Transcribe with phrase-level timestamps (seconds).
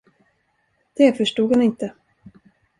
[0.95, 1.93] Det förstod han inte.